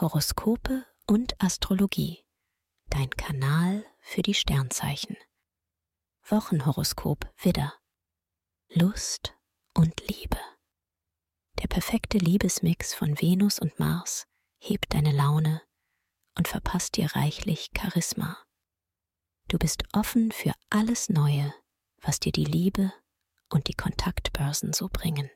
[0.00, 2.24] Horoskope und Astrologie.
[2.88, 5.16] Dein Kanal für die Sternzeichen.
[6.22, 7.74] Wochenhoroskop Widder.
[8.68, 9.34] Lust
[9.74, 10.38] und Liebe.
[11.60, 14.28] Der perfekte Liebesmix von Venus und Mars
[14.60, 15.62] hebt deine Laune
[16.36, 18.38] und verpasst dir reichlich Charisma.
[19.48, 21.52] Du bist offen für alles Neue,
[22.02, 22.92] was dir die Liebe
[23.48, 25.28] und die Kontaktbörsen so bringen.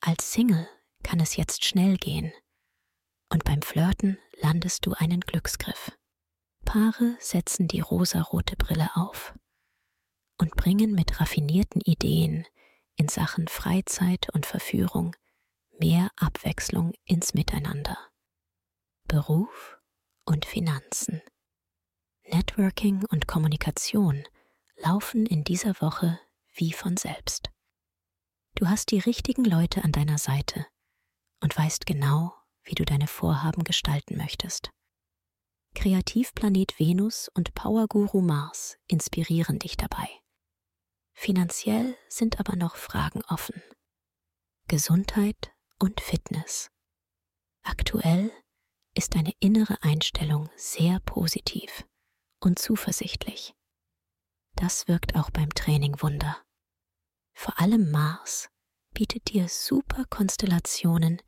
[0.00, 0.68] Als Single
[1.02, 2.30] kann es jetzt schnell gehen
[3.74, 5.90] Flirten landest du einen Glücksgriff.
[6.64, 9.34] Paare setzen die rosarote Brille auf
[10.40, 12.46] und bringen mit raffinierten Ideen
[12.94, 15.16] in Sachen Freizeit und Verführung
[15.80, 17.98] mehr Abwechslung ins Miteinander.
[19.08, 19.80] Beruf
[20.24, 21.20] und Finanzen.
[22.28, 24.22] Networking und Kommunikation
[24.76, 26.20] laufen in dieser Woche
[26.52, 27.50] wie von selbst.
[28.54, 30.64] Du hast die richtigen Leute an deiner Seite
[31.40, 34.70] und weißt genau, wie du deine Vorhaben gestalten möchtest.
[35.74, 40.08] Kreativplanet Venus und Powerguru Mars inspirieren dich dabei.
[41.12, 43.62] Finanziell sind aber noch Fragen offen.
[44.68, 46.70] Gesundheit und Fitness.
[47.62, 48.30] Aktuell
[48.94, 51.84] ist deine innere Einstellung sehr positiv
[52.40, 53.54] und zuversichtlich.
[54.54, 56.36] Das wirkt auch beim Training Wunder.
[57.32, 58.48] Vor allem Mars
[58.92, 61.20] bietet dir super Konstellationen,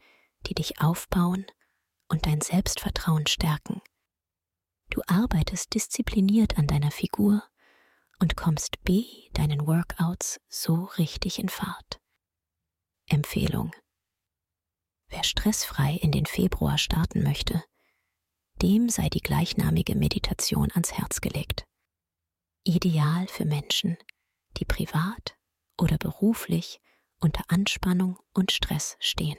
[0.46, 1.46] die dich aufbauen
[2.08, 3.82] und dein Selbstvertrauen stärken.
[4.90, 7.42] Du arbeitest diszipliniert an deiner Figur
[8.18, 12.00] und kommst B deinen Workouts so richtig in Fahrt.
[13.08, 13.72] Empfehlung.
[15.08, 17.62] Wer stressfrei in den Februar starten möchte,
[18.62, 21.64] dem sei die gleichnamige Meditation ans Herz gelegt.
[22.64, 23.96] Ideal für Menschen,
[24.56, 25.36] die privat
[25.78, 26.80] oder beruflich
[27.20, 29.38] unter Anspannung und Stress stehen.